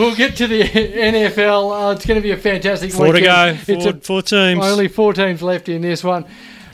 we'll 0.00 0.14
get 0.16 0.36
to 0.36 0.46
the 0.46 0.62
NFL. 0.64 1.88
Uh, 1.90 1.92
it's 1.92 2.06
going 2.06 2.16
to 2.18 2.22
be 2.22 2.32
a 2.32 2.36
fantastic 2.36 2.92
Four 2.92 3.12
weekend. 3.12 3.24
to 3.24 3.26
go. 3.28 3.54
Four, 3.56 3.76
It's 3.76 3.86
a- 3.86 4.00
four 4.06 4.22
teams. 4.22 4.64
Only 4.64 4.88
four 4.88 5.12
teams 5.12 5.42
left 5.42 5.68
in 5.68 5.82
this 5.82 6.02
one. 6.02 6.24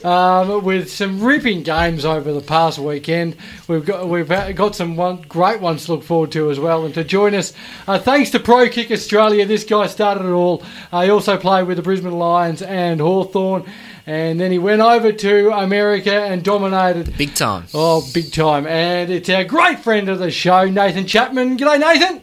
Um, 0.03 0.63
with 0.63 0.91
some 0.91 1.23
ripping 1.23 1.63
games 1.63 2.05
over 2.05 2.31
the 2.31 2.39
past 2.41 2.77
weekend, 2.77 3.35
we've 3.67 3.83
got 3.83 4.07
we've 4.07 4.27
got 4.29 4.75
some 4.75 4.95
one, 4.95 5.23
great 5.23 5.59
ones 5.59 5.85
to 5.85 5.93
look 5.93 6.03
forward 6.03 6.31
to 6.33 6.51
as 6.51 6.59
well. 6.59 6.85
And 6.85 6.93
to 6.93 7.03
join 7.03 7.33
us, 7.33 7.51
uh, 7.87 7.97
thanks 7.97 8.29
to 8.29 8.39
Pro 8.39 8.69
Kick 8.69 8.91
Australia, 8.91 9.45
this 9.47 9.63
guy 9.63 9.87
started 9.87 10.25
it 10.25 10.31
all. 10.31 10.63
Uh, 10.91 11.01
he 11.01 11.09
also 11.09 11.35
played 11.37 11.63
with 11.67 11.77
the 11.77 11.83
Brisbane 11.83 12.11
Lions 12.13 12.61
and 12.61 13.01
Hawthorn, 13.01 13.65
and 14.05 14.39
then 14.39 14.51
he 14.51 14.59
went 14.59 14.81
over 14.81 15.11
to 15.11 15.51
America 15.51 16.13
and 16.13 16.43
dominated 16.43 17.17
Big 17.17 17.33
time. 17.33 17.65
Oh, 17.73 18.07
big 18.13 18.31
time. 18.31 18.67
And 18.67 19.09
it's 19.11 19.29
our 19.31 19.43
great 19.45 19.79
friend 19.79 20.09
of 20.09 20.19
the 20.19 20.29
show, 20.29 20.65
Nathan 20.65 21.07
Chapman. 21.07 21.57
G'day, 21.57 21.79
Nathan. 21.79 22.21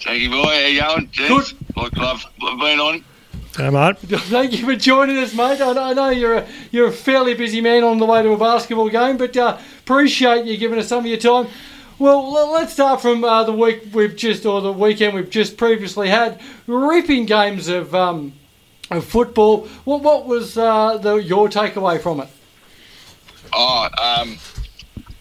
Thank 0.00 0.22
you, 0.22 0.30
boy. 0.30 0.44
How 0.44 0.66
you 0.66 0.80
going, 0.80 1.10
gents? 1.10 1.54
Like 1.76 1.96
love, 1.96 2.24
love 2.40 2.58
being 2.60 2.80
on. 2.80 3.04
Hey, 3.56 3.70
mate. 3.70 3.98
Thank 3.98 4.58
you 4.58 4.66
for 4.66 4.76
joining 4.76 5.18
us, 5.18 5.34
mate. 5.34 5.60
I 5.60 5.90
I 5.90 5.92
know 5.94 6.10
you're 6.10 6.38
a, 6.38 6.46
you're 6.70 6.88
a 6.88 6.92
fairly 6.92 7.34
busy 7.34 7.60
man 7.60 7.84
on 7.84 7.98
the 7.98 8.06
way 8.06 8.22
to 8.22 8.32
a 8.32 8.36
basketball 8.36 8.88
game, 8.88 9.16
but 9.16 9.36
uh, 9.36 9.58
appreciate 9.80 10.44
you 10.44 10.56
giving 10.56 10.78
us 10.78 10.88
some 10.88 11.00
of 11.00 11.06
your 11.06 11.18
time. 11.18 11.48
Well, 11.98 12.32
let's 12.52 12.72
start 12.72 13.00
from 13.00 13.22
uh, 13.22 13.44
the 13.44 13.52
week 13.52 13.84
we've 13.92 14.16
just, 14.16 14.44
or 14.44 14.60
the 14.60 14.72
weekend 14.72 15.14
we've 15.14 15.30
just 15.30 15.56
previously 15.56 16.08
had. 16.08 16.40
Ripping 16.66 17.24
games 17.24 17.68
of, 17.68 17.94
um, 17.94 18.32
of 18.90 19.04
football. 19.04 19.68
What, 19.84 20.02
what 20.02 20.26
was 20.26 20.58
uh, 20.58 20.98
the, 20.98 21.16
your 21.16 21.48
takeaway 21.48 22.00
from 22.00 22.20
it? 22.20 22.28
Oh, 23.52 23.88
um, 24.02 24.38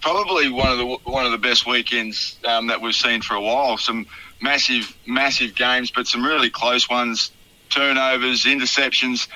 probably 0.02 0.50
one 0.50 0.72
of 0.72 0.80
the 0.80 0.86
one 1.10 1.26
of 1.26 1.32
the 1.32 1.38
best 1.38 1.68
weekends 1.68 2.38
um, 2.46 2.66
that 2.68 2.82
we've 2.82 2.96
seen 2.96 3.22
for 3.22 3.36
a 3.36 3.42
while. 3.42 3.78
Some 3.78 4.08
massive, 4.44 4.96
massive 5.08 5.56
games, 5.56 5.90
but 5.90 6.06
some 6.06 6.24
really 6.24 6.50
close 6.50 6.90
ones. 6.90 7.32
Turnovers, 7.70 8.44
interceptions, 8.44 9.28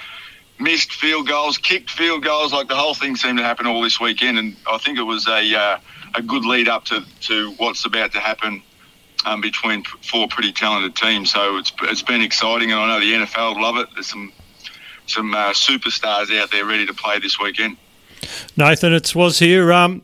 missed 0.59 0.91
field 0.91 1.27
goals, 1.27 1.57
kicked 1.57 1.89
field 1.89 2.23
goals. 2.23 2.53
Like 2.53 2.67
the 2.67 2.75
whole 2.75 2.93
thing 2.93 3.15
seemed 3.15 3.39
to 3.39 3.43
happen 3.43 3.65
all 3.65 3.81
this 3.81 3.99
weekend, 3.99 4.37
and 4.37 4.55
I 4.69 4.77
think 4.77 4.99
it 4.99 5.03
was 5.03 5.27
a 5.27 5.57
uh, 5.57 5.79
a 6.13 6.21
good 6.21 6.45
lead 6.45 6.67
up 6.67 6.85
to, 6.85 7.03
to 7.21 7.51
what's 7.53 7.85
about 7.85 8.11
to 8.11 8.19
happen 8.19 8.61
um, 9.25 9.41
between 9.41 9.83
four 9.83 10.27
pretty 10.27 10.51
talented 10.51 10.95
teams. 10.95 11.31
So 11.31 11.57
it's 11.57 11.71
it's 11.83 12.03
been 12.03 12.21
exciting, 12.21 12.71
and 12.71 12.79
I 12.79 12.87
know 12.87 12.99
the 12.99 13.25
NFL 13.25 13.59
love 13.59 13.77
it. 13.77 13.87
There's 13.93 14.07
some 14.07 14.31
some 15.07 15.33
uh, 15.33 15.51
superstars 15.51 16.37
out 16.37 16.51
there 16.51 16.65
ready 16.65 16.85
to 16.85 16.93
play 16.93 17.17
this 17.17 17.39
weekend. 17.39 17.77
Nathan, 18.55 18.93
it 18.93 19.15
was 19.15 19.39
here. 19.39 19.71
Um, 19.71 20.01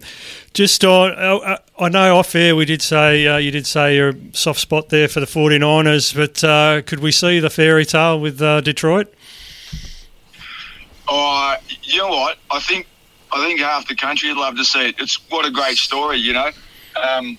just 0.54 0.86
on, 0.86 1.12
uh, 1.12 1.58
I 1.80 1.90
know 1.90 2.18
off 2.18 2.36
air 2.36 2.56
we 2.56 2.66
did 2.66 2.82
say 2.82 3.26
uh, 3.28 3.38
you 3.38 3.52
did 3.52 3.66
say 3.66 3.96
you're 3.96 4.09
a 4.09 4.16
soft 4.34 4.59
spot 4.59 4.90
there 4.90 5.08
for 5.08 5.20
the 5.20 5.26
49ers, 5.26 6.16
but 6.16 6.44
uh, 6.44 6.82
could 6.84 7.00
we 7.00 7.12
see 7.12 7.40
the 7.40 7.50
fairy 7.50 7.86
tale 7.86 8.20
with 8.20 8.42
uh, 8.42 8.62
Detroit? 8.62 9.14
Oh, 11.08 11.56
you 11.81 12.00
know 12.00 12.09
what? 12.09 12.38
I 12.52 12.59
think 12.59 12.88
I 13.31 13.46
think 13.46 13.59
half 13.59 13.88
the 13.88 13.96
country 13.96 14.30
would 14.30 14.38
love 14.38 14.56
to 14.58 14.64
see 14.64 14.90
it. 14.90 14.96
It's 15.00 15.16
what 15.30 15.46
a 15.46 15.52
great 15.52 15.78
story, 15.78 16.18
you 16.18 16.34
know. 16.34 16.50
Um, 16.96 17.38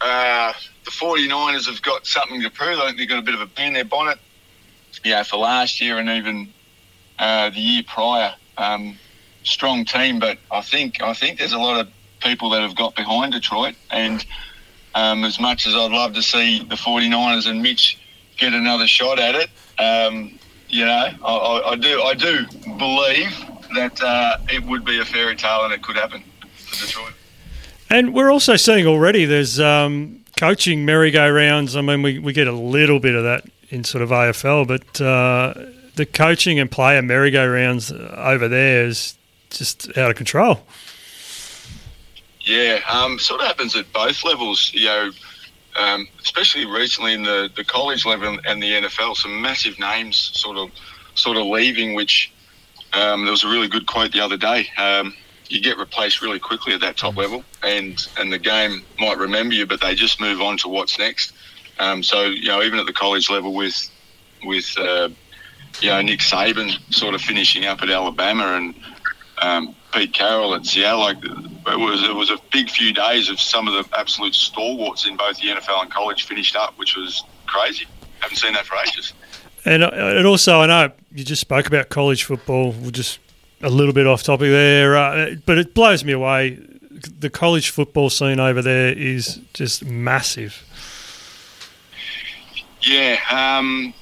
uh, 0.00 0.52
the 0.84 0.90
49ers 0.90 1.66
have 1.66 1.82
got 1.82 2.06
something 2.06 2.40
to 2.42 2.50
prove. 2.50 2.78
I 2.78 2.86
think 2.86 2.98
they've 2.98 3.08
got 3.08 3.18
a 3.18 3.22
bit 3.22 3.34
of 3.34 3.40
a 3.40 3.46
bee 3.46 3.64
in 3.64 3.74
their 3.74 3.84
bonnet, 3.84 4.18
yeah, 5.04 5.22
for 5.22 5.36
last 5.36 5.80
year 5.80 5.98
and 5.98 6.08
even 6.08 6.48
uh, 7.18 7.50
the 7.50 7.60
year 7.60 7.82
prior. 7.86 8.34
Um, 8.56 8.98
strong 9.44 9.84
team, 9.84 10.18
but 10.18 10.38
I 10.50 10.60
think 10.60 11.02
I 11.02 11.14
think 11.14 11.38
there's 11.38 11.52
a 11.52 11.58
lot 11.58 11.80
of 11.80 11.88
people 12.20 12.50
that 12.50 12.62
have 12.62 12.74
got 12.74 12.94
behind 12.94 13.32
Detroit, 13.32 13.74
and 13.90 14.24
um, 14.94 15.24
as 15.24 15.40
much 15.40 15.66
as 15.66 15.74
I'd 15.74 15.90
love 15.90 16.14
to 16.14 16.22
see 16.22 16.64
the 16.64 16.74
49ers 16.74 17.48
and 17.48 17.62
Mitch 17.62 17.98
get 18.36 18.52
another 18.52 18.86
shot 18.86 19.18
at 19.18 19.34
it, 19.34 19.50
um, 19.78 20.38
you 20.68 20.84
know, 20.84 21.08
I, 21.24 21.62
I, 21.66 21.76
do 21.76 22.02
I 22.02 22.14
do 22.14 22.46
believe 22.78 23.30
that 23.74 24.00
uh, 24.02 24.38
it 24.50 24.64
would 24.64 24.84
be 24.84 24.98
a 25.00 25.04
fairy 25.04 25.36
tale 25.36 25.64
and 25.64 25.72
it 25.72 25.82
could 25.82 25.96
happen 25.96 26.22
for 26.56 26.86
Detroit. 26.86 27.12
And 27.90 28.14
we're 28.14 28.30
also 28.30 28.56
seeing 28.56 28.86
already 28.86 29.26
there's 29.26 29.60
um, 29.60 30.24
coaching 30.36 30.84
merry-go-rounds. 30.84 31.76
I 31.76 31.82
mean, 31.82 32.02
we, 32.02 32.18
we 32.18 32.32
get 32.32 32.46
a 32.46 32.52
little 32.52 33.00
bit 33.00 33.14
of 33.14 33.24
that 33.24 33.44
in 33.68 33.84
sort 33.84 34.02
of 34.02 34.10
AFL, 34.10 34.66
but 34.66 35.00
uh, 35.00 35.54
the 35.94 36.06
coaching 36.06 36.58
and 36.58 36.70
player 36.70 37.02
merry-go-rounds 37.02 37.92
over 37.92 38.48
there 38.48 38.86
is 38.86 39.16
just 39.52 39.96
out 39.96 40.10
of 40.10 40.16
control. 40.16 40.64
Yeah, 42.40 42.80
um, 42.88 43.18
sort 43.18 43.40
of 43.40 43.46
happens 43.46 43.76
at 43.76 43.92
both 43.92 44.24
levels. 44.24 44.72
You 44.74 44.86
know, 44.86 45.10
um, 45.76 46.08
especially 46.22 46.66
recently 46.66 47.14
in 47.14 47.22
the, 47.22 47.50
the 47.54 47.64
college 47.64 48.04
level 48.04 48.38
and 48.46 48.62
the 48.62 48.72
NFL, 48.72 49.16
some 49.16 49.40
massive 49.40 49.78
names 49.78 50.16
sort 50.34 50.56
of 50.56 50.70
sort 51.14 51.36
of 51.36 51.46
leaving. 51.46 51.94
Which 51.94 52.32
um, 52.92 53.24
there 53.24 53.30
was 53.30 53.44
a 53.44 53.48
really 53.48 53.68
good 53.68 53.86
quote 53.86 54.12
the 54.12 54.20
other 54.20 54.36
day. 54.36 54.68
Um, 54.76 55.14
you 55.48 55.60
get 55.60 55.76
replaced 55.76 56.22
really 56.22 56.38
quickly 56.38 56.72
at 56.72 56.80
that 56.80 56.96
top 56.96 57.16
level, 57.16 57.44
and 57.62 58.06
and 58.18 58.32
the 58.32 58.38
game 58.38 58.82
might 58.98 59.18
remember 59.18 59.54
you, 59.54 59.66
but 59.66 59.80
they 59.80 59.94
just 59.94 60.20
move 60.20 60.40
on 60.40 60.56
to 60.58 60.68
what's 60.68 60.98
next. 60.98 61.32
Um, 61.78 62.02
so 62.02 62.24
you 62.24 62.48
know, 62.48 62.62
even 62.62 62.78
at 62.78 62.86
the 62.86 62.92
college 62.92 63.30
level 63.30 63.54
with 63.54 63.90
with 64.44 64.74
uh, 64.78 65.10
you 65.80 65.88
know 65.88 66.00
Nick 66.02 66.20
Saban 66.20 66.78
sort 66.92 67.14
of 67.14 67.20
finishing 67.20 67.66
up 67.66 67.82
at 67.82 67.90
Alabama 67.90 68.54
and 68.56 68.74
um, 69.38 69.74
Pete 69.92 70.12
Carroll 70.12 70.54
at 70.54 70.66
Seattle. 70.66 71.00
Like 71.00 71.18
it 71.24 71.78
was, 71.78 72.02
it 72.02 72.14
was 72.14 72.30
a 72.30 72.38
big 72.52 72.70
few 72.70 72.92
days 72.92 73.28
of 73.28 73.40
some 73.40 73.68
of 73.68 73.74
the 73.74 73.98
absolute 73.98 74.34
stalwarts 74.34 75.06
in 75.06 75.16
both 75.16 75.38
the 75.38 75.48
NFL 75.48 75.82
and 75.82 75.90
college 75.90 76.24
finished 76.24 76.56
up, 76.56 76.78
which 76.78 76.96
was 76.96 77.24
crazy. 77.46 77.86
Haven't 78.20 78.36
seen 78.36 78.52
that 78.54 78.66
for 78.66 78.76
ages. 78.76 79.12
And 79.64 79.84
uh, 79.84 79.90
it 79.92 80.26
also, 80.26 80.60
I 80.60 80.66
know 80.66 80.92
you 81.12 81.24
just 81.24 81.40
spoke 81.40 81.66
about 81.66 81.88
college 81.88 82.24
football. 82.24 82.72
We're 82.72 82.90
just 82.90 83.18
a 83.62 83.70
little 83.70 83.92
bit 83.92 84.06
off 84.06 84.22
topic 84.22 84.50
there, 84.50 84.96
uh, 84.96 85.34
but 85.46 85.58
it 85.58 85.74
blows 85.74 86.04
me 86.04 86.12
away. 86.12 86.58
The 86.90 87.30
college 87.30 87.70
football 87.70 88.10
scene 88.10 88.40
over 88.40 88.60
there 88.60 88.92
is 88.92 89.40
just 89.54 89.84
massive. 89.84 90.64
Yeah, 92.82 93.18
um, 93.30 93.94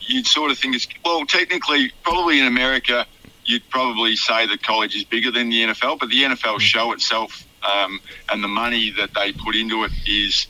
you'd 0.00 0.26
sort 0.26 0.50
of 0.50 0.58
think 0.58 0.74
it's 0.74 0.88
well, 1.04 1.24
technically, 1.24 1.92
probably 2.02 2.40
in 2.40 2.46
America, 2.46 3.06
you'd 3.48 3.68
probably 3.70 4.14
say 4.14 4.46
that 4.46 4.62
college 4.62 4.94
is 4.94 5.04
bigger 5.04 5.30
than 5.30 5.48
the 5.48 5.62
NFL, 5.62 5.98
but 5.98 6.10
the 6.10 6.22
NFL 6.22 6.60
show 6.60 6.92
itself 6.92 7.46
um, 7.62 7.98
and 8.30 8.44
the 8.44 8.48
money 8.48 8.90
that 8.90 9.10
they 9.14 9.32
put 9.32 9.56
into 9.56 9.84
it 9.84 9.90
is 10.06 10.46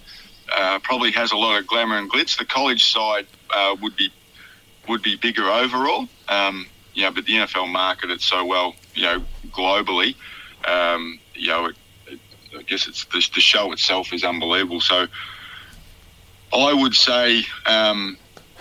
uh, 0.55 0.81
probably 0.81 1.13
has 1.13 1.31
a 1.31 1.37
lot 1.37 1.59
of 1.59 1.67
glamour 1.67 1.97
and 1.97 2.11
glitz. 2.11 2.37
The 2.37 2.45
college 2.45 2.93
side 2.93 3.27
uh, 3.51 3.77
would 3.81 3.95
be 3.97 4.11
would 4.89 5.03
be 5.03 5.17
bigger 5.17 5.45
overall, 5.45 6.09
um, 6.29 6.67
you 6.95 7.03
know, 7.03 7.11
but 7.11 7.27
the 7.27 7.35
NFL 7.35 7.71
market 7.71 8.11
it 8.11 8.23
so 8.23 8.45
well, 8.45 8.75
you 8.95 9.03
know, 9.03 9.23
globally. 9.51 10.15
Um, 10.65 11.21
you 11.35 11.49
know, 11.49 11.67
it, 11.67 11.77
it, 12.07 12.19
I 12.59 12.63
guess 12.63 12.89
it's 12.89 13.05
the, 13.05 13.23
the 13.35 13.41
show 13.41 13.73
itself 13.73 14.13
is 14.13 14.25
unbelievable. 14.25 14.81
So. 14.81 15.07
I 16.51 16.73
would 16.73 16.95
say 16.95 17.45
um, 17.67 18.17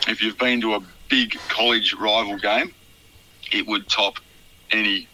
if 0.09 0.21
you've 0.21 0.37
been 0.37 0.59
to 0.59 0.73
a 0.73 0.81
big 1.07 1.37
college 1.47 1.93
rival 1.93 2.37
game, 2.37 2.73
it 3.53 3.65
would 3.65 3.87
top 3.87 4.19
any 4.71 5.07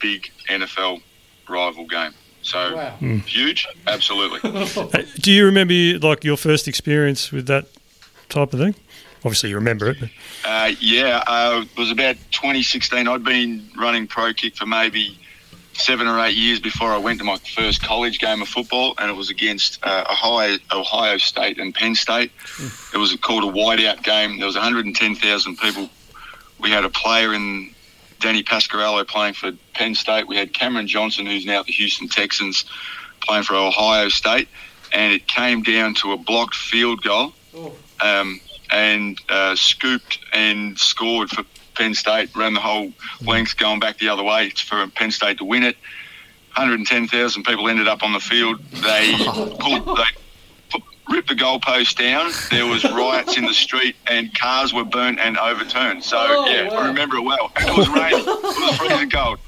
big 0.00 0.30
NFL 0.48 1.00
rival 1.48 1.86
game. 1.86 2.12
So 2.42 2.76
Wow. 2.76 2.96
huge, 3.26 3.66
absolutely. 3.86 4.40
Do 5.20 5.32
you 5.32 5.44
remember 5.44 5.74
like 6.06 6.24
your 6.24 6.36
first 6.36 6.68
experience 6.68 7.32
with 7.32 7.46
that 7.46 7.66
type 8.28 8.52
of 8.52 8.60
thing? 8.60 8.74
Obviously, 9.24 9.50
you 9.50 9.56
remember 9.56 9.88
it. 9.90 9.96
But 10.00 10.10
Uh, 10.44 10.72
yeah, 10.80 11.22
uh, 11.26 11.64
it 11.64 11.76
was 11.78 11.90
about 11.90 12.16
2016. 12.30 13.08
I'd 13.08 13.24
been 13.24 13.68
running 13.76 14.06
pro 14.06 14.32
kick 14.32 14.56
for 14.56 14.64
maybe 14.66 15.18
seven 15.74 16.06
or 16.06 16.18
eight 16.24 16.36
years 16.36 16.60
before 16.60 16.92
I 16.92 16.98
went 16.98 17.18
to 17.18 17.24
my 17.24 17.36
first 17.54 17.82
college 17.82 18.18
game 18.20 18.40
of 18.42 18.48
football, 18.48 18.94
and 18.98 19.10
it 19.10 19.14
was 19.14 19.28
against 19.30 19.78
uh, 19.84 20.04
Ohio, 20.10 20.56
Ohio 20.72 21.18
State 21.18 21.58
and 21.58 21.74
Penn 21.74 21.94
State. 21.96 22.30
It 22.94 22.96
was 22.96 23.14
called 23.16 23.44
a 23.44 23.46
whiteout 23.52 24.02
game. 24.04 24.38
There 24.38 24.46
was 24.46 24.54
110,000 24.56 25.56
people. 25.58 25.88
We 26.60 26.70
had 26.70 26.84
a 26.84 26.88
player 26.90 27.34
in 27.34 27.74
Danny 28.20 28.42
Pasquariello 28.42 29.06
playing 29.06 29.34
for 29.34 29.52
Penn 29.74 29.94
State. 29.94 30.26
We 30.26 30.36
had 30.36 30.52
Cameron 30.52 30.86
Johnston, 30.86 31.26
who's 31.26 31.46
now 31.46 31.60
at 31.60 31.66
the 31.66 31.72
Houston 31.72 32.08
Texans, 32.08 32.64
playing 33.20 33.44
for 33.44 33.54
Ohio 33.54 34.08
State, 34.08 34.48
and 34.92 35.12
it 35.12 35.26
came 35.26 35.62
down 35.62 35.94
to 35.94 36.12
a 36.12 36.16
blocked 36.16 36.54
field 36.54 37.02
goal 37.02 37.32
um, 38.00 38.40
and 38.70 39.20
uh, 39.28 39.54
scooped 39.54 40.18
and 40.32 40.78
scored 40.78 41.30
for 41.30 41.44
Penn 41.74 41.94
State, 41.94 42.34
ran 42.34 42.54
the 42.54 42.60
whole 42.60 42.92
length 43.22 43.56
going 43.56 43.78
back 43.80 43.98
the 43.98 44.08
other 44.08 44.24
way 44.24 44.50
for 44.50 44.86
Penn 44.88 45.10
State 45.10 45.38
to 45.38 45.44
win 45.44 45.62
it. 45.62 45.76
110,000 46.56 47.44
people 47.44 47.68
ended 47.68 47.86
up 47.86 48.02
on 48.02 48.12
the 48.12 48.20
field. 48.20 48.60
They 48.72 49.14
pulled, 49.60 49.96
they 49.96 50.04
ripped 51.10 51.28
the 51.28 51.34
goalpost 51.34 51.96
down. 51.96 52.30
There 52.50 52.66
was 52.66 52.84
riots 52.84 53.36
in 53.36 53.44
the 53.44 53.54
street, 53.54 53.96
and 54.06 54.32
cars 54.38 54.72
were 54.72 54.84
burnt 54.84 55.18
and 55.20 55.38
overturned. 55.38 56.04
So 56.04 56.16
Oh, 56.18 56.46
yeah, 56.48 56.68
wow. 56.68 56.76
I 56.76 56.88
remember 56.88 57.16
it 57.16 57.22
well. 57.22 57.50
And 57.56 57.68
it 57.68 57.76
was 57.76 57.88
raining. 57.88 58.20
It 58.20 58.26
was 58.26 58.76
freezing 58.76 59.10
cold. 59.10 59.38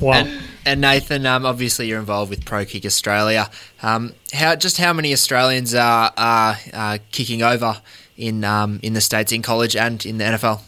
wow. 0.00 0.14
And 0.14 0.42
And 0.64 0.80
Nathan, 0.80 1.26
um, 1.26 1.46
obviously 1.46 1.86
you're 1.88 2.00
involved 2.00 2.30
with 2.30 2.44
Pro 2.44 2.64
Kick 2.64 2.84
Australia. 2.84 3.50
Um, 3.82 4.14
how 4.32 4.56
just 4.56 4.78
how 4.78 4.92
many 4.92 5.12
Australians 5.12 5.74
are, 5.74 6.12
are, 6.16 6.56
are 6.72 6.98
kicking 7.12 7.42
over 7.42 7.80
in 8.16 8.44
um, 8.44 8.80
in 8.82 8.92
the 8.94 9.00
states 9.00 9.30
in 9.32 9.42
college 9.42 9.76
and 9.76 10.04
in 10.04 10.18
the 10.18 10.24
NFL? 10.24 10.60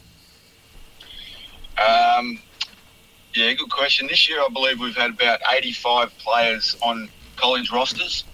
Um, 1.78 2.40
yeah, 3.34 3.52
good 3.52 3.70
question. 3.70 4.06
This 4.08 4.28
year, 4.28 4.40
I 4.40 4.48
believe 4.52 4.80
we've 4.80 4.96
had 4.96 5.10
about 5.10 5.40
85 5.52 6.16
players 6.18 6.76
on 6.82 7.08
college 7.36 7.70
rosters 7.70 8.24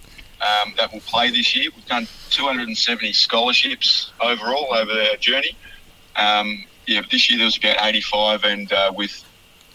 um, 0.40 0.74
that 0.76 0.92
will 0.92 1.00
play 1.00 1.30
this 1.30 1.54
year. 1.56 1.70
We've 1.74 1.86
done 1.86 2.06
270 2.30 3.12
scholarships 3.12 4.12
overall 4.20 4.74
over 4.74 4.92
our 4.92 5.16
journey. 5.16 5.56
Um, 6.16 6.64
yeah, 6.86 7.02
this 7.10 7.30
year 7.30 7.38
there 7.38 7.46
was 7.46 7.56
about 7.56 7.76
85, 7.80 8.44
and 8.44 8.72
uh, 8.72 8.92
with 8.94 9.24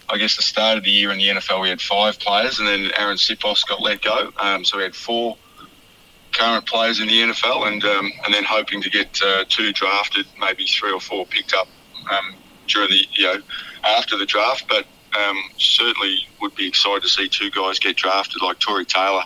I 0.09 0.17
guess 0.17 0.35
the 0.35 0.41
start 0.41 0.77
of 0.77 0.83
the 0.83 0.91
year 0.91 1.11
in 1.11 1.19
the 1.19 1.27
NFL, 1.27 1.61
we 1.61 1.69
had 1.69 1.81
five 1.81 2.19
players, 2.19 2.59
and 2.59 2.67
then 2.67 2.85
Arryn 2.91 3.17
Siposs 3.17 3.67
got 3.67 3.81
let 3.81 4.01
go. 4.01 4.31
Um, 4.37 4.65
so 4.65 4.77
we 4.77 4.83
had 4.83 4.95
four 4.95 5.37
current 6.33 6.65
players 6.65 6.99
in 6.99 7.07
the 7.07 7.21
NFL, 7.21 7.67
and 7.67 7.83
um, 7.83 8.11
and 8.25 8.33
then 8.33 8.43
hoping 8.43 8.81
to 8.81 8.89
get 8.89 9.19
uh, 9.23 9.45
two 9.49 9.71
drafted, 9.73 10.25
maybe 10.39 10.65
three 10.65 10.91
or 10.91 10.99
four 10.99 11.25
picked 11.25 11.53
up 11.53 11.67
um, 12.11 12.35
during 12.67 12.89
the 12.89 13.01
you 13.13 13.23
know 13.25 13.41
after 13.83 14.17
the 14.17 14.25
draft. 14.25 14.65
But 14.67 14.85
um, 15.17 15.37
certainly 15.57 16.27
would 16.41 16.55
be 16.55 16.67
excited 16.67 17.03
to 17.03 17.09
see 17.09 17.27
two 17.27 17.51
guys 17.51 17.79
get 17.79 17.95
drafted, 17.95 18.41
like 18.41 18.59
Tory 18.59 18.85
Taylor, 18.85 19.23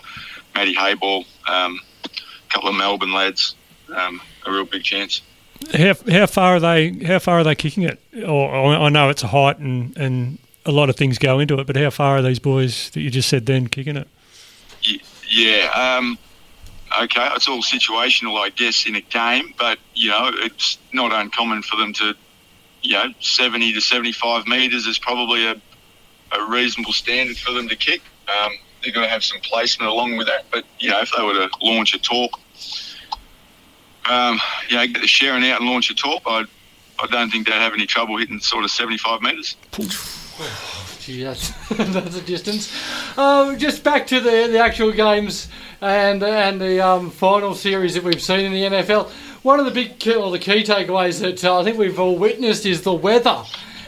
Matty 0.54 0.74
Hayball, 0.74 1.24
um, 1.48 1.80
a 2.04 2.08
couple 2.48 2.68
of 2.68 2.74
Melbourne 2.74 3.12
lads. 3.12 3.54
Um, 3.94 4.20
a 4.46 4.50
real 4.50 4.64
big 4.64 4.82
chance. 4.82 5.20
How, 5.72 5.94
how 6.10 6.26
far 6.26 6.56
are 6.56 6.60
they? 6.60 6.90
How 7.04 7.18
far 7.18 7.40
are 7.40 7.44
they 7.44 7.54
kicking 7.54 7.82
it? 7.82 8.00
Or 8.26 8.54
I 8.54 8.88
know 8.88 9.08
it's 9.08 9.22
a 9.22 9.28
height 9.28 9.58
and, 9.58 9.96
and 9.96 10.38
a 10.66 10.72
lot 10.72 10.88
of 10.90 10.96
things 10.96 11.18
go 11.18 11.38
into 11.38 11.58
it, 11.60 11.66
but 11.66 11.76
how 11.76 11.90
far 11.90 12.16
are 12.16 12.22
these 12.22 12.38
boys 12.38 12.90
that 12.90 13.00
you 13.00 13.10
just 13.10 13.28
said 13.28 13.46
then 13.46 13.68
kicking 13.68 13.96
it? 13.96 14.08
Yeah, 15.30 15.70
um, 15.74 16.18
okay, 17.02 17.28
it's 17.34 17.48
all 17.48 17.62
situational, 17.62 18.38
I 18.38 18.50
guess, 18.50 18.86
in 18.86 18.96
a 18.96 19.00
game, 19.00 19.54
but 19.58 19.78
you 19.94 20.10
know, 20.10 20.30
it's 20.32 20.78
not 20.92 21.12
uncommon 21.12 21.62
for 21.62 21.76
them 21.76 21.92
to, 21.94 22.14
you 22.82 22.92
know, 22.92 23.12
seventy 23.20 23.72
to 23.72 23.80
seventy-five 23.80 24.46
meters 24.46 24.86
is 24.86 24.98
probably 24.98 25.46
a, 25.46 25.60
a 26.32 26.44
reasonable 26.50 26.92
standard 26.92 27.36
for 27.36 27.52
them 27.52 27.68
to 27.68 27.76
kick. 27.76 28.02
Um, 28.28 28.52
they're 28.84 28.92
going 28.92 29.06
to 29.06 29.10
have 29.10 29.24
some 29.24 29.40
placement 29.40 29.90
along 29.90 30.16
with 30.16 30.26
that, 30.26 30.44
but 30.50 30.64
you 30.78 30.90
know, 30.90 31.00
if 31.00 31.10
they 31.16 31.22
were 31.22 31.32
to 31.32 31.48
launch 31.62 31.94
a 31.94 31.98
torp, 31.98 32.30
um, 34.08 34.38
you 34.68 34.76
know, 34.76 34.86
get 34.86 35.00
the 35.00 35.08
sharing 35.08 35.48
out 35.50 35.60
and 35.60 35.68
launch 35.68 35.90
a 35.90 35.94
torp, 35.94 36.22
I, 36.26 36.44
I 36.98 37.06
don't 37.06 37.30
think 37.30 37.46
they'd 37.46 37.54
have 37.54 37.72
any 37.72 37.86
trouble 37.86 38.18
hitting 38.18 38.40
sort 38.40 38.64
of 38.64 38.70
seventy-five 38.70 39.22
meters. 39.22 39.56
Gee, 41.00 41.22
that's, 41.22 41.50
that's 41.70 42.16
a 42.16 42.22
distance. 42.22 42.72
Um, 43.18 43.58
just 43.58 43.84
back 43.84 44.06
to 44.08 44.20
the 44.20 44.48
the 44.50 44.58
actual 44.58 44.92
games 44.92 45.48
and 45.80 46.22
and 46.22 46.60
the 46.60 46.80
um, 46.86 47.10
final 47.10 47.54
series 47.54 47.94
that 47.94 48.04
we've 48.04 48.22
seen 48.22 48.40
in 48.40 48.52
the 48.52 48.76
NFL. 48.78 49.10
One 49.42 49.58
of 49.58 49.66
the 49.66 49.72
big 49.72 49.98
key, 49.98 50.14
or 50.14 50.30
the 50.30 50.38
key 50.38 50.62
takeaways 50.64 51.20
that 51.20 51.44
uh, 51.44 51.60
I 51.60 51.64
think 51.64 51.76
we've 51.78 51.98
all 51.98 52.16
witnessed 52.16 52.64
is 52.64 52.82
the 52.82 52.94
weather 52.94 53.42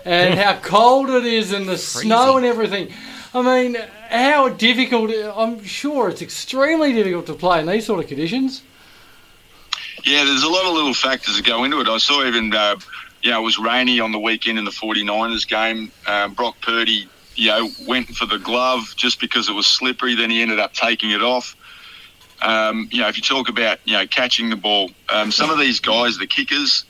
and 0.04 0.38
how 0.38 0.58
cold 0.60 1.10
it 1.10 1.24
is 1.24 1.52
and 1.52 1.66
the 1.68 1.78
snow 1.78 2.36
and 2.36 2.46
everything. 2.46 2.92
I 3.36 3.42
mean, 3.42 3.76
how 4.08 4.48
difficult? 4.48 5.10
I'm 5.10 5.62
sure 5.62 6.08
it's 6.08 6.22
extremely 6.22 6.94
difficult 6.94 7.26
to 7.26 7.34
play 7.34 7.60
in 7.60 7.66
these 7.66 7.84
sort 7.84 8.02
of 8.02 8.08
conditions. 8.08 8.62
Yeah, 10.04 10.24
there's 10.24 10.42
a 10.42 10.48
lot 10.48 10.64
of 10.64 10.72
little 10.72 10.94
factors 10.94 11.36
that 11.36 11.44
go 11.44 11.64
into 11.64 11.78
it. 11.80 11.86
I 11.86 11.98
saw 11.98 12.24
even, 12.24 12.54
uh, 12.54 12.76
you 13.20 13.30
know, 13.30 13.42
it 13.42 13.44
was 13.44 13.58
rainy 13.58 14.00
on 14.00 14.10
the 14.10 14.18
weekend 14.18 14.58
in 14.58 14.64
the 14.64 14.70
49ers 14.70 15.46
game. 15.46 15.92
Um, 16.06 16.32
Brock 16.32 16.56
Purdy, 16.62 17.10
you 17.34 17.48
know, 17.48 17.68
went 17.86 18.08
for 18.08 18.24
the 18.24 18.38
glove 18.38 18.94
just 18.96 19.20
because 19.20 19.50
it 19.50 19.52
was 19.52 19.66
slippery. 19.66 20.14
Then 20.14 20.30
he 20.30 20.40
ended 20.40 20.58
up 20.58 20.72
taking 20.72 21.10
it 21.10 21.22
off. 21.22 21.56
Um, 22.40 22.88
you 22.90 23.02
know, 23.02 23.08
if 23.08 23.18
you 23.18 23.22
talk 23.22 23.50
about, 23.50 23.80
you 23.84 23.98
know, 23.98 24.06
catching 24.06 24.48
the 24.48 24.56
ball, 24.56 24.90
um, 25.10 25.30
some 25.30 25.50
of 25.50 25.58
these 25.58 25.78
guys, 25.78 26.16
the 26.16 26.26
kickers, 26.26 26.86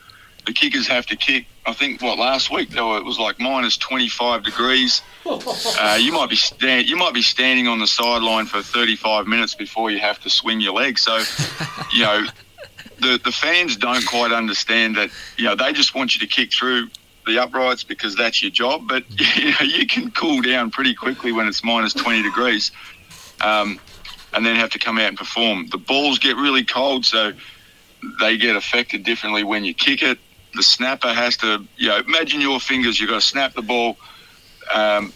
the 0.46 0.52
kickers 0.52 0.86
have 0.86 1.06
to 1.06 1.16
kick. 1.16 1.46
I 1.66 1.72
think 1.72 2.00
what 2.00 2.18
last 2.18 2.50
week 2.50 2.70
though 2.70 2.96
it 2.96 3.04
was 3.04 3.18
like 3.18 3.40
minus 3.40 3.76
25 3.76 4.44
degrees. 4.44 5.02
Uh, 5.78 5.98
you 6.00 6.12
might 6.12 6.30
be 6.30 6.36
stand, 6.36 6.88
you 6.88 6.96
might 6.96 7.12
be 7.12 7.20
standing 7.20 7.66
on 7.66 7.80
the 7.80 7.86
sideline 7.86 8.46
for 8.46 8.62
35 8.62 9.26
minutes 9.26 9.56
before 9.56 9.90
you 9.90 9.98
have 9.98 10.20
to 10.20 10.30
swing 10.30 10.60
your 10.60 10.72
leg. 10.72 11.00
So, 11.00 11.20
you 11.92 12.04
know, 12.04 12.26
the 13.00 13.20
the 13.24 13.32
fans 13.32 13.76
don't 13.76 14.06
quite 14.06 14.30
understand 14.30 14.96
that. 14.96 15.10
You 15.36 15.46
know, 15.46 15.56
they 15.56 15.72
just 15.72 15.96
want 15.96 16.14
you 16.14 16.20
to 16.20 16.32
kick 16.32 16.52
through 16.52 16.88
the 17.26 17.40
uprights 17.40 17.82
because 17.82 18.14
that's 18.14 18.40
your 18.40 18.52
job. 18.52 18.82
But 18.88 19.04
you 19.36 19.50
know, 19.50 19.60
you 19.62 19.86
can 19.86 20.12
cool 20.12 20.40
down 20.42 20.70
pretty 20.70 20.94
quickly 20.94 21.32
when 21.32 21.48
it's 21.48 21.64
minus 21.64 21.92
20 21.92 22.22
degrees, 22.22 22.70
um, 23.40 23.80
and 24.32 24.46
then 24.46 24.54
have 24.56 24.70
to 24.70 24.78
come 24.78 24.98
out 24.98 25.08
and 25.08 25.18
perform. 25.18 25.66
The 25.70 25.78
balls 25.78 26.18
get 26.20 26.36
really 26.36 26.64
cold, 26.64 27.04
so 27.04 27.32
they 28.20 28.36
get 28.36 28.54
affected 28.56 29.02
differently 29.02 29.42
when 29.42 29.64
you 29.64 29.74
kick 29.74 30.02
it. 30.02 30.18
The 30.56 30.62
snapper 30.62 31.12
has 31.12 31.36
to, 31.38 31.64
you 31.76 31.88
know, 31.88 31.98
imagine 31.98 32.40
your 32.40 32.58
fingers. 32.58 32.98
You've 32.98 33.10
got 33.10 33.20
to 33.20 33.26
snap 33.26 33.54
the 33.54 33.62
ball 33.62 33.96
um, 34.74 35.12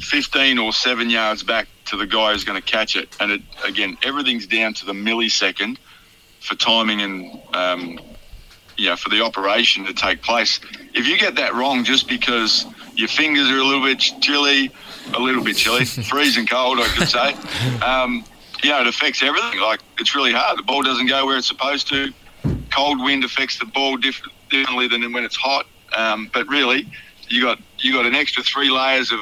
15 0.00 0.58
or 0.58 0.72
seven 0.72 1.10
yards 1.10 1.42
back 1.42 1.66
to 1.86 1.96
the 1.96 2.06
guy 2.06 2.32
who's 2.32 2.44
going 2.44 2.60
to 2.60 2.66
catch 2.66 2.96
it. 2.96 3.08
And 3.20 3.32
it, 3.32 3.42
again, 3.64 3.96
everything's 4.02 4.46
down 4.46 4.74
to 4.74 4.86
the 4.86 4.92
millisecond 4.92 5.78
for 6.40 6.54
timing 6.54 7.00
and 7.00 7.40
um, 7.54 7.98
yeah, 8.76 8.94
for 8.94 9.08
the 9.08 9.22
operation 9.22 9.84
to 9.86 9.92
take 9.92 10.22
place. 10.22 10.60
If 10.94 11.06
you 11.06 11.18
get 11.18 11.34
that 11.36 11.54
wrong, 11.54 11.84
just 11.84 12.08
because 12.08 12.64
your 12.94 13.08
fingers 13.08 13.50
are 13.50 13.58
a 13.58 13.64
little 13.64 13.82
bit 13.82 13.98
chilly, 13.98 14.70
a 15.14 15.18
little 15.18 15.42
bit 15.42 15.56
chilly, 15.56 15.84
freezing 16.10 16.46
cold, 16.46 16.78
I 16.78 16.86
could 16.88 17.08
say. 17.08 17.34
Um, 17.84 18.24
you 18.62 18.70
know, 18.70 18.80
it 18.80 18.86
affects 18.86 19.22
everything. 19.22 19.60
Like 19.60 19.80
it's 19.98 20.14
really 20.14 20.32
hard. 20.32 20.58
The 20.58 20.62
ball 20.62 20.82
doesn't 20.82 21.06
go 21.06 21.26
where 21.26 21.38
it's 21.38 21.46
supposed 21.46 21.88
to. 21.88 22.12
Cold 22.70 23.02
wind 23.02 23.24
affects 23.24 23.58
the 23.58 23.66
ball 23.66 23.96
diff- 23.96 24.22
differently 24.50 24.88
than 24.88 25.12
when 25.12 25.24
it's 25.24 25.36
hot. 25.36 25.66
Um, 25.96 26.30
but 26.32 26.46
really, 26.48 26.86
you 27.28 27.42
got 27.42 27.58
you 27.78 27.92
got 27.92 28.06
an 28.06 28.14
extra 28.14 28.42
three 28.42 28.70
layers 28.70 29.12
of 29.12 29.20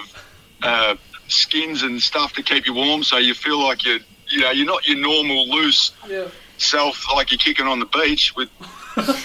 uh, 0.63 0.97
skins 1.29 1.83
and 1.83 2.01
stuff 2.01 2.33
to 2.35 2.43
keep 2.43 2.67
you 2.67 2.75
warm, 2.75 3.03
so 3.03 3.19
you 3.19 3.35
feel 3.35 3.63
like 3.63 3.85
you're 3.85 3.99
you 4.29 4.41
know 4.41 4.51
you're 4.51 4.67
not 4.67 4.87
your 4.89 4.99
normal 4.99 5.49
loose 5.49 5.93
Yeah. 6.09 6.29
self 6.57 7.05
like 7.15 7.31
you're 7.31 7.39
kicking 7.39 7.67
on 7.67 7.79
the 7.79 7.87
beach 7.87 8.35
with 8.37 8.49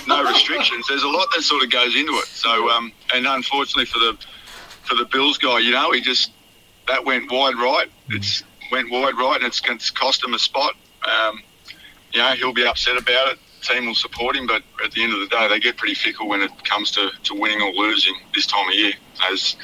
no 0.07 0.23
restrictions. 0.29 0.85
There's 0.87 1.03
a 1.03 1.07
lot 1.09 1.27
that 1.35 1.41
sort 1.41 1.63
of 1.63 1.69
goes 1.71 1.95
into 1.95 2.13
it. 2.19 2.27
So 2.33 2.69
um, 2.69 2.91
and 3.13 3.25
unfortunately 3.25 3.85
for 3.85 3.99
the 3.99 4.17
for 4.83 4.95
the 4.95 5.05
Bills 5.05 5.37
guy, 5.37 5.59
you 5.59 5.71
know, 5.71 5.91
he 5.91 6.01
just 6.01 6.31
that 6.87 7.05
went 7.05 7.31
wide 7.31 7.55
right. 7.55 7.87
It's 8.09 8.43
went 8.71 8.91
wide 8.91 9.15
right, 9.17 9.37
and 9.37 9.45
it's, 9.45 9.61
it's 9.69 9.89
cost 9.89 10.23
him 10.23 10.33
a 10.33 10.39
spot. 10.39 10.73
Um, 11.07 11.41
you 12.11 12.19
know, 12.19 12.31
he'll 12.33 12.53
be 12.53 12.65
upset 12.65 12.97
about 12.97 13.31
it. 13.33 13.39
Team 13.61 13.85
will 13.85 13.95
support 13.95 14.35
him, 14.35 14.47
but 14.47 14.63
at 14.83 14.91
the 14.91 15.03
end 15.03 15.13
of 15.13 15.19
the 15.19 15.27
day, 15.27 15.47
they 15.47 15.59
get 15.59 15.77
pretty 15.77 15.95
fickle 15.95 16.27
when 16.27 16.41
it 16.41 16.51
comes 16.65 16.91
to, 16.91 17.09
to 17.23 17.35
winning 17.35 17.61
or 17.61 17.71
losing 17.71 18.15
this 18.33 18.45
time 18.45 18.67
of 18.67 18.73
year, 18.73 18.93
as 19.29 19.55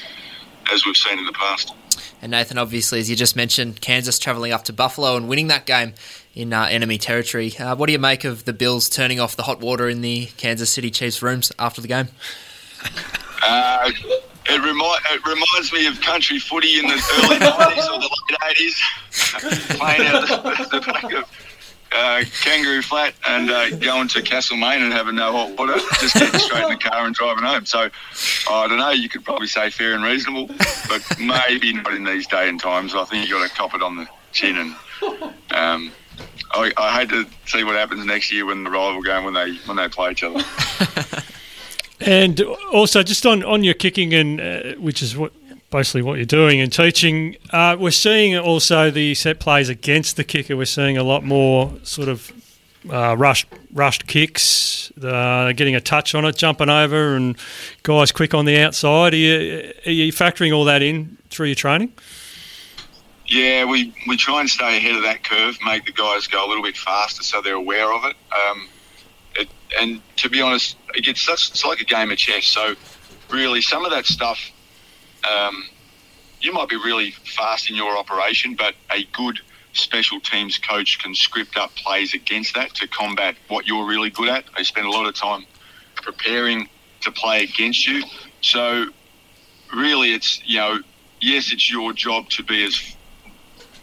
as 0.72 0.86
we've 0.86 0.98
seen 0.98 1.18
in 1.18 1.25
the 1.25 1.34
past. 1.34 1.74
And 2.22 2.32
Nathan, 2.32 2.58
obviously, 2.58 3.00
as 3.00 3.10
you 3.10 3.16
just 3.16 3.36
mentioned, 3.36 3.80
Kansas 3.80 4.20
travelling 4.20 4.51
up 4.51 4.63
to 4.66 4.74
Buffalo 4.74 5.16
and 5.16 5.27
winning 5.27 5.48
that 5.48 5.66
game 5.66 5.94
in 6.34 6.51
uh, 6.51 6.63
enemy 6.63 6.98
territory. 6.98 7.56
Uh, 7.58 7.75
what 7.75 7.86
do 7.88 7.94
you 7.94 8.00
make 8.00 8.24
of 8.24 8.46
the 8.46 8.54
Bills 8.54 8.89
turning 8.89 9.20
off 9.20 9.36
the 9.36 9.44
hot 9.44 9.60
water 9.60 9.88
in 9.88 10.01
the 10.01 10.25
Kansas 10.38 10.70
City 10.70 10.89
Chiefs 10.89 11.22
rooms 11.22 11.51
after 11.60 11.82
the 11.82 11.88
game? 11.88 12.08
Uh, 13.44 13.92
it, 14.46 14.62
remi- 14.62 15.00
it 15.12 15.25
reminds 15.25 15.72
me 15.72 15.88
of 15.88 16.00
country 16.01 16.39
footy 16.39 16.80
in 16.80 16.88
the 16.88 16.94
early 16.94 17.38
90s 17.38 17.94
or 17.94 18.00
the 18.00 18.10
late 18.30 18.58
80s, 18.58 19.77
playing 19.77 20.08
out 20.08 20.27
the, 20.27 20.80
the 20.80 20.82
back 20.82 21.04
of 21.13 21.47
uh, 21.91 22.24
Kangaroo 22.44 22.82
Flat 22.82 23.13
and 23.27 23.50
uh, 23.50 23.70
going 23.77 24.08
to 24.10 24.22
Castlemaine 24.22 24.82
and 24.82 24.94
having 24.94 25.15
no 25.15 25.32
hot 25.32 25.58
water, 25.58 25.79
just 26.00 26.15
getting 26.15 26.39
straight 26.39 26.63
in 26.63 26.70
the 26.70 26.77
car 26.77 27.06
and 27.06 27.15
driving 27.15 27.44
home. 27.44 27.65
So 27.65 27.89
I 28.50 28.67
don't 28.67 28.77
know, 28.77 28.91
you 28.91 29.10
could 29.10 29.24
probably 29.24 29.48
say 29.48 29.70
fair 29.70 29.94
and 29.94 30.03
reasonable, 30.03 30.48
but 30.88 31.03
maybe 31.20 31.74
not 31.74 31.94
in 31.94 32.03
these 32.03 32.27
day 32.27 32.50
and 32.50 32.60
times. 32.60 32.96
I 32.96 33.06
think 33.06 33.27
you 33.27 33.36
have 33.38 33.50
got 33.50 33.56
to 33.56 33.56
cop 33.56 33.74
it 33.75 33.82
on 33.82 33.96
the 33.98 34.08
chin 34.32 34.58
and. 34.58 34.75
Um, 35.51 35.91
I, 36.51 36.72
I 36.77 37.00
hate 37.00 37.10
to 37.10 37.27
see 37.46 37.63
what 37.63 37.75
happens 37.75 38.03
next 38.06 38.32
year 38.32 38.46
when 38.46 38.63
the 38.63 38.72
rival 38.72 39.01
game 39.01 39.25
when 39.25 39.34
they 39.34 39.56
when 39.65 39.77
they 39.77 39.88
play 39.89 40.12
each 40.12 40.24
other. 40.24 40.44
And 42.00 42.39
also, 42.72 43.01
just 43.01 43.25
on, 43.25 43.44
on 43.44 43.63
your 43.63 43.74
kicking, 43.74 44.13
and 44.13 44.39
uh, 44.39 44.63
which 44.75 45.01
is 45.01 45.17
what 45.17 45.34
basically 45.69 46.01
what 46.01 46.15
you're 46.15 46.25
doing 46.25 46.59
and 46.59 46.71
teaching, 46.71 47.38
uh, 47.51 47.75
we're 47.79 47.91
seeing 47.91 48.38
also 48.38 48.89
the 48.89 49.15
set 49.15 49.39
plays 49.39 49.69
against 49.69 50.17
the 50.17 50.24
kicker. 50.24 50.55
We're 50.55 50.65
seeing 50.65 50.97
a 50.97 51.03
lot 51.03 51.24
more 51.24 51.74
sort 51.83 52.09
of 52.09 52.31
uh, 52.89 53.15
rushed 53.17 53.47
rushed 53.74 54.07
kicks, 54.07 54.91
uh, 55.03 55.51
getting 55.53 55.75
a 55.75 55.81
touch 55.81 56.15
on 56.15 56.25
it, 56.25 56.36
jumping 56.36 56.69
over, 56.69 57.15
and 57.15 57.38
guys 57.83 58.12
quick 58.12 58.33
on 58.33 58.45
the 58.45 58.59
outside. 58.59 59.13
Are 59.13 59.17
you, 59.17 59.74
are 59.86 59.91
you 59.91 60.12
factoring 60.12 60.55
all 60.55 60.63
that 60.65 60.81
in 60.81 61.17
through 61.29 61.47
your 61.47 61.55
training? 61.55 61.93
Yeah, 63.27 63.65
we, 63.65 63.93
we 64.07 64.15
try 64.15 64.39
and 64.39 64.50
stay 64.50 64.77
ahead 64.77 64.95
of 64.95 65.03
that 65.03 65.24
curve, 65.24 65.57
make 65.65 65.86
the 65.86 65.91
guys 65.91 66.27
go 66.27 66.45
a 66.45 66.47
little 66.47 66.63
bit 66.63 66.77
faster 66.77 67.24
so 67.24 67.41
they're 67.41 67.55
aware 67.55 67.91
of 67.93 68.05
it. 68.05 68.15
Um, 68.31 68.69
it 69.36 69.50
and 69.79 70.01
to 70.17 70.29
be 70.29 70.41
honest, 70.41 70.77
it 70.95 71.01
gets 71.03 71.27
it's 71.27 71.65
like 71.65 71.81
a 71.81 71.86
game 71.86 72.09
of 72.09 72.17
chess. 72.17 72.45
So 72.45 72.75
really, 73.29 73.62
some 73.62 73.83
of 73.83 73.91
that 73.91 74.05
stuff, 74.05 74.39
um, 75.29 75.63
you 76.41 76.53
might 76.53 76.69
be 76.69 76.75
really 76.75 77.12
fast 77.12 77.69
in 77.69 77.75
your 77.75 77.98
operation, 77.98 78.55
but 78.55 78.75
a 78.91 79.03
good 79.13 79.39
special 79.74 80.19
teams 80.19 80.57
coach 80.57 81.00
can 81.00 81.13
script 81.13 81.57
up 81.57 81.75
plays 81.75 82.13
against 82.13 82.55
that 82.55 82.74
to 82.75 82.88
combat 82.88 83.36
what 83.48 83.67
you're 83.67 83.86
really 83.86 84.10
good 84.10 84.29
at. 84.29 84.46
They 84.55 84.63
spend 84.63 84.88
a 84.88 84.91
lot 84.91 85.07
of 85.07 85.15
time 85.15 85.46
preparing 85.96 86.69
to 87.01 87.12
play 87.12 87.43
against 87.43 87.88
you. 87.88 88.03
So 88.41 88.88
really, 89.75 90.13
it's 90.13 90.41
you 90.46 90.57
know, 90.57 90.79
yes, 91.22 91.51
it's 91.51 91.72
your 91.72 91.93
job 91.93 92.29
to 92.29 92.43
be 92.43 92.65
as 92.65 92.96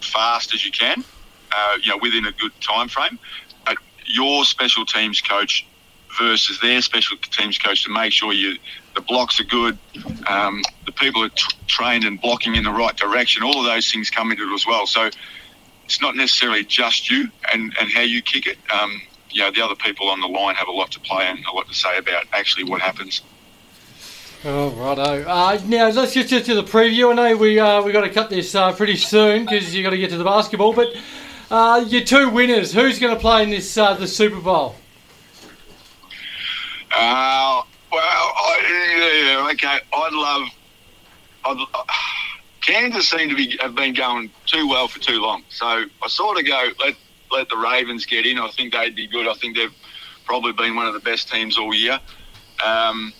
fast 0.01 0.55
as 0.55 0.65
you 0.65 0.73
can, 0.73 1.05
uh, 1.53 1.77
you 1.83 1.91
know, 1.91 1.99
within 2.01 2.27
a 2.27 2.33
good 2.33 2.53
time 2.61 2.89
frame. 2.89 3.19
But 3.65 3.77
your 4.07 4.45
special 4.45 4.85
teams 4.85 5.21
coach 5.21 5.67
versus 6.19 6.61
their 6.61 6.81
special 6.83 7.17
teams 7.19 7.59
coach 7.59 7.85
to 7.85 7.91
make 7.91 8.13
sure 8.13 8.33
you 8.33 8.57
the 8.95 9.01
blocks 9.01 9.41
are 9.41 9.45
good, 9.45 9.79
um, 10.27 10.63
the 10.87 10.93
people 10.93 11.23
are 11.23 11.29
t- 11.29 11.57
trained 11.67 12.05
and 12.05 12.21
blocking 12.21 12.55
in 12.55 12.65
the 12.65 12.71
right 12.71 12.97
direction. 12.97 13.43
All 13.43 13.59
of 13.59 13.67
those 13.67 13.91
things 13.91 14.11
come 14.11 14.31
into 14.31 14.51
it 14.51 14.55
as 14.55 14.67
well. 14.67 14.87
So 14.87 15.11
it's 15.85 16.01
not 16.01 16.17
necessarily 16.17 16.65
just 16.65 17.11
you 17.11 17.29
and, 17.53 17.75
and 17.81 17.91
how 17.93 18.03
you 18.03 18.23
kick 18.23 18.47
it. 18.47 18.59
Um, 18.71 19.03
you 19.31 19.43
know, 19.43 19.51
the 19.51 19.63
other 19.63 19.75
people 19.75 20.09
on 20.09 20.21
the 20.21 20.29
line 20.29 20.55
have 20.55 20.69
a 20.69 20.73
lot 20.73 20.93
to 20.93 21.01
play 21.01 21.27
and 21.27 21.45
a 21.45 21.53
lot 21.53 21.69
to 21.69 21.75
say 21.75 21.99
about 21.99 22.25
actually 22.33 22.65
what 22.65 22.81
happens. 22.81 23.23
Oh, 24.47 24.71
righto. 24.71 25.25
Uh, 25.27 25.59
now, 25.67 25.89
let's 25.89 26.13
get 26.13 26.29
to 26.29 26.55
the 26.55 26.63
preview. 26.63 27.11
I 27.11 27.15
know 27.15 27.37
we 27.37 27.59
uh, 27.59 27.83
we 27.83 27.93
got 27.93 28.03
to 28.03 28.11
cut 28.11 28.29
this 28.29 28.55
uh, 28.55 28.73
pretty 28.73 28.97
soon 28.97 29.47
because 29.47 29.75
you 29.75 29.83
got 29.83 29.91
to 29.91 29.97
get 29.97 30.11
to 30.11 30.19
the 30.19 30.25
basketball. 30.25 30.75
But 30.75 30.95
uh, 31.51 31.85
your 31.89 32.03
two 32.03 32.29
winners, 32.29 32.71
who's 32.71 32.99
going 32.99 33.15
to 33.15 33.21
play 33.21 33.43
in 33.43 33.51
this 33.51 33.77
uh, 33.79 33.95
the 33.95 34.07
Super 34.07 34.41
Bowl? 34.41 34.77
Uh, 36.95 37.63
Yeah, 38.45 39.49
okay. 39.53 39.79
I'd 39.93 40.13
love. 40.13 40.49
I'd, 41.45 41.67
Kansas 42.63 43.09
seem 43.09 43.29
to 43.29 43.37
be 43.37 43.57
have 43.61 43.75
been 43.75 43.95
going 43.95 44.31
too 44.47 44.69
well 44.69 44.89
for 44.89 44.99
too 44.99 45.21
long. 45.21 45.45
So 45.51 45.67
I 45.67 46.09
sort 46.09 46.39
of 46.39 46.47
go 46.47 46.69
let 46.81 46.95
let 47.31 47.49
the 47.49 47.57
Ravens 47.57 48.07
get 48.07 48.27
in. 48.27 48.39
I 48.39 48.51
think 48.51 48.73
they'd 48.73 48.97
be 48.97 49.07
good. 49.07 49.27
I 49.27 49.35
think 49.35 49.57
they've 49.57 49.75
probably 50.25 50.53
been 50.53 50.77
one 50.77 50.87
of 50.87 50.95
the 50.95 51.01
best 51.01 51.31
teams 51.31 51.59
all 51.59 51.75
year. 51.75 52.01
Um, 52.65 53.13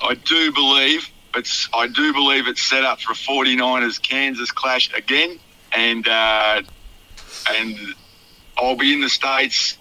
I 0.00 0.14
do 0.14 0.52
believe 0.52 1.08
it's 1.34 1.68
I 1.74 1.88
do 1.88 2.12
believe 2.12 2.46
it's 2.46 2.62
set 2.62 2.84
up 2.84 3.00
for 3.00 3.12
a 3.12 3.16
49ers 3.16 4.00
Kansas 4.00 4.50
clash 4.52 4.92
again, 4.94 5.38
and 5.72 6.06
uh, 6.06 6.62
and 7.50 7.78
I'll 8.58 8.76
be 8.76 8.92
in 8.92 9.00
the 9.00 9.08
states 9.08 9.76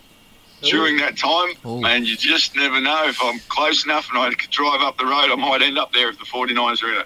during 0.62 0.98
that 0.98 1.18
time, 1.18 1.50
Ooh. 1.66 1.86
and 1.86 2.06
you 2.08 2.16
just 2.18 2.56
never 2.56 2.80
know 2.82 3.04
if 3.08 3.18
I'm 3.24 3.40
close 3.50 3.86
enough 3.86 4.10
and 4.10 4.20
I 4.20 4.30
could 4.34 4.50
drive 4.50 4.82
up 4.82 4.98
the 4.98 5.06
road, 5.06 5.32
I 5.32 5.36
might 5.36 5.62
end 5.62 5.78
up 5.78 5.94
there 5.94 6.10
if 6.10 6.20
the 6.20 6.26
49ers 6.26 6.84
are 6.84 6.90
in 6.94 6.98
it. 7.02 7.06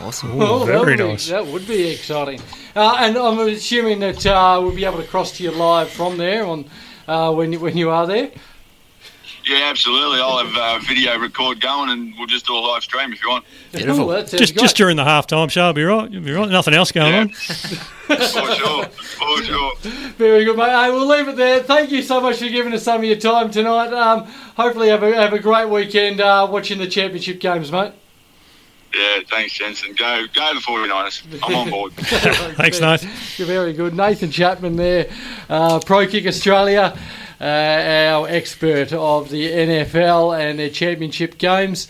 Awesome. 0.00 0.32
Ooh, 0.32 0.42
Oh, 0.44 0.58
that 0.60 0.66
very 0.66 0.96
would 0.96 1.16
be- 1.18 1.30
that 1.30 1.46
would 1.46 1.66
be 1.68 1.88
exciting. 1.88 2.40
Uh, 2.74 2.96
and 3.00 3.16
I'm 3.16 3.38
assuming 3.40 4.00
that 4.00 4.24
uh, 4.26 4.58
we'll 4.62 4.74
be 4.74 4.84
able 4.84 4.98
to 5.00 5.06
cross 5.06 5.36
to 5.38 5.42
you 5.44 5.50
live 5.50 5.88
from 5.90 6.16
there 6.16 6.44
on 6.46 6.64
uh, 7.06 7.32
when 7.32 7.52
when 7.60 7.76
you 7.76 7.90
are 7.90 8.06
there. 8.06 8.30
Yeah, 9.48 9.68
absolutely. 9.70 10.20
I'll 10.20 10.44
have 10.44 10.54
uh, 10.56 10.78
video 10.86 11.18
record 11.18 11.60
going, 11.60 11.88
and 11.90 12.12
we'll 12.18 12.26
just 12.26 12.44
do 12.46 12.54
a 12.54 12.58
live 12.58 12.82
stream 12.82 13.12
if 13.14 13.22
you 13.22 13.30
want. 13.30 13.44
Beautiful. 13.72 14.06
That 14.08 14.28
Just 14.28 14.54
great. 14.54 14.62
just 14.62 14.76
during 14.76 14.96
the 14.98 15.04
half 15.04 15.26
time 15.26 15.48
show, 15.48 15.62
I'll 15.62 15.72
be 15.72 15.84
right. 15.84 16.10
You'll 16.10 16.22
be 16.22 16.32
right. 16.32 16.48
Nothing 16.50 16.74
else 16.74 16.92
going 16.92 17.12
Yeah. 17.12 17.20
on. 17.20 17.28
For 18.08 18.16
sure, 18.54 18.84
for 18.86 19.42
sure. 19.42 19.72
Very 20.16 20.44
good, 20.46 20.56
mate. 20.56 20.70
Hey, 20.70 20.90
we'll 20.90 21.06
leave 21.06 21.28
it 21.28 21.36
there. 21.36 21.62
Thank 21.62 21.90
you 21.90 22.00
so 22.02 22.22
much 22.22 22.38
for 22.38 22.48
giving 22.48 22.72
us 22.72 22.82
some 22.82 22.98
of 23.00 23.04
your 23.04 23.16
time 23.16 23.50
tonight. 23.50 23.92
Um, 23.92 24.24
hopefully, 24.56 24.88
have 24.88 25.02
a, 25.02 25.14
have 25.14 25.34
a 25.34 25.38
great 25.38 25.68
weekend 25.68 26.20
uh, 26.22 26.48
watching 26.50 26.78
the 26.78 26.86
championship 26.86 27.38
games, 27.38 27.70
mate. 27.70 27.92
Yeah, 28.96 29.18
thanks, 29.28 29.52
Jensen. 29.52 29.92
Go, 29.92 30.24
go 30.32 30.54
the 30.54 30.60
49ers. 30.60 31.22
I'm 31.42 31.54
on 31.54 31.68
board. 31.70 31.92
Thanks, 32.56 32.80
Nathan. 32.80 33.10
You're 33.36 33.46
very 33.46 33.74
good. 33.74 33.94
Nathan 33.94 34.30
Chapman 34.30 34.76
there, 34.76 35.10
uh, 35.50 35.78
Pro 35.84 36.06
Kick 36.06 36.26
Australia, 36.26 36.98
Uh, 37.40 37.44
our 37.44 38.28
expert 38.28 38.92
of 38.92 39.30
the 39.30 39.48
NFL 39.48 40.38
and 40.38 40.58
their 40.58 40.70
championship 40.70 41.38
games. 41.38 41.86